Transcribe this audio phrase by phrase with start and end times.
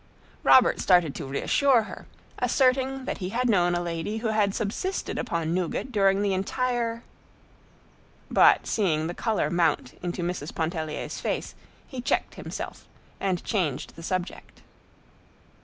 [0.43, 2.07] Robert started to reassure her,
[2.39, 7.05] asserting that he had known a lady who had subsisted upon nougat during the entire—but
[8.65, 10.55] seeing the color mount into Mrs.
[10.55, 11.53] Pontellier's face
[11.87, 12.87] he checked himself
[13.19, 14.63] and changed the subject.